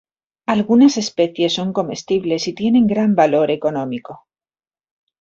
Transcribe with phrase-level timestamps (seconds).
[0.47, 4.25] Algunas especies son comestibles y tienen gran valor económico.